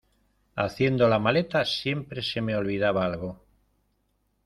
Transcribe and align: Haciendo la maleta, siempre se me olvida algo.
Haciendo 0.55 1.07
la 1.07 1.19
maleta, 1.19 1.63
siempre 1.63 2.23
se 2.23 2.41
me 2.41 2.55
olvida 2.55 2.89
algo. 2.89 3.39